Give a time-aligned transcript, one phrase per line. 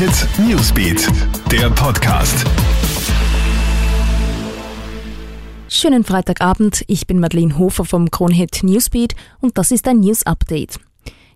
[0.00, 1.06] Hit Newsbeat,
[1.52, 2.46] der Podcast.
[5.68, 10.80] Schönen Freitagabend, ich bin Madeleine Hofer vom Kronhit Newsbeat und das ist ein News Update.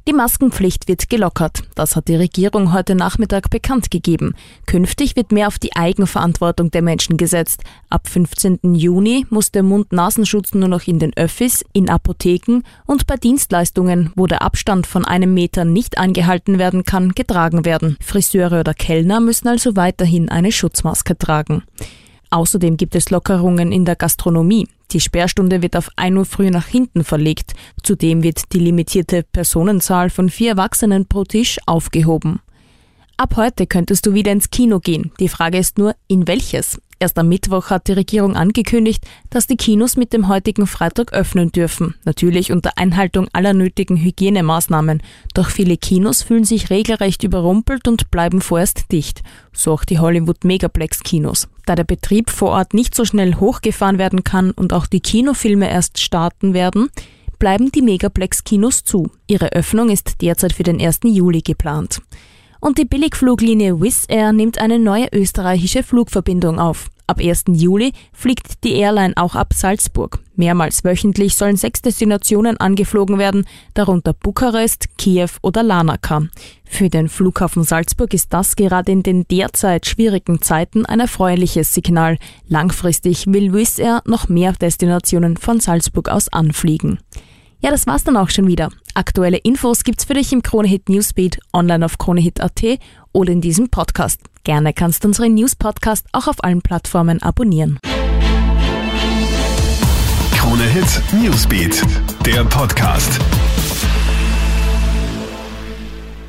[0.06, 1.62] Die Maskenpflicht wird gelockert.
[1.74, 4.34] Das hat die Regierung heute Nachmittag bekannt gegeben.
[4.66, 7.62] Künftig wird mehr auf die Eigenverantwortung der Menschen gesetzt.
[7.88, 8.74] Ab 15.
[8.74, 14.26] Juni muss der Mund-Nasenschutz nur noch in den Öffis, in Apotheken und bei Dienstleistungen, wo
[14.26, 17.96] der Abstand von einem Meter nicht eingehalten werden kann, getragen werden.
[18.02, 21.62] Friseure oder Kellner müssen also weiterhin eine Schutzmaske tragen.
[22.34, 24.66] Außerdem gibt es Lockerungen in der Gastronomie.
[24.90, 27.52] Die Sperrstunde wird auf 1 Uhr früh nach hinten verlegt.
[27.84, 32.40] Zudem wird die limitierte Personenzahl von vier Erwachsenen pro Tisch aufgehoben.
[33.24, 35.10] Ab heute könntest du wieder ins Kino gehen.
[35.18, 36.78] Die Frage ist nur, in welches?
[36.98, 41.50] Erst am Mittwoch hat die Regierung angekündigt, dass die Kinos mit dem heutigen Freitag öffnen
[41.50, 41.94] dürfen.
[42.04, 45.02] Natürlich unter Einhaltung aller nötigen Hygienemaßnahmen.
[45.32, 49.22] Doch viele Kinos fühlen sich regelrecht überrumpelt und bleiben vorerst dicht.
[49.54, 51.48] So auch die Hollywood Megaplex Kinos.
[51.64, 55.70] Da der Betrieb vor Ort nicht so schnell hochgefahren werden kann und auch die Kinofilme
[55.70, 56.90] erst starten werden,
[57.38, 59.10] bleiben die Megaplex Kinos zu.
[59.26, 61.00] Ihre Öffnung ist derzeit für den 1.
[61.04, 62.02] Juli geplant.
[62.64, 66.88] Und die Billigfluglinie Wizz Air nimmt eine neue österreichische Flugverbindung auf.
[67.06, 67.44] Ab 1.
[67.48, 70.20] Juli fliegt die Airline auch ab Salzburg.
[70.34, 76.22] Mehrmals wöchentlich sollen sechs Destinationen angeflogen werden, darunter Bukarest, Kiew oder Larnaca.
[76.64, 82.16] Für den Flughafen Salzburg ist das gerade in den derzeit schwierigen Zeiten ein erfreuliches Signal.
[82.48, 86.98] Langfristig will Wizz Air noch mehr Destinationen von Salzburg aus anfliegen.
[87.64, 88.68] Ja, das war's dann auch schon wieder.
[88.92, 92.62] Aktuelle Infos gibt's für dich im Kronehit Newsbeat, online auf kronehit.at
[93.12, 94.20] oder in diesem Podcast.
[94.44, 97.78] Gerne kannst du unseren News-Podcast auch auf allen Plattformen abonnieren.
[100.36, 101.82] Kronehit Newsbeat,
[102.26, 103.18] der Podcast.